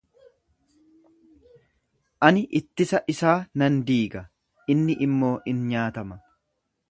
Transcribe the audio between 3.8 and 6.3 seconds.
diiga inni immoo in nyaatama.